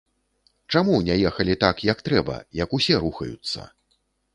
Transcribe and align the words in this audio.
Чаму 0.75 0.95
не 1.11 1.19
ехалі 1.31 1.57
так, 1.67 1.85
як 1.93 2.03
трэба, 2.11 2.41
як 2.65 2.77
усе 2.79 2.95
рухаюцца? 3.09 3.73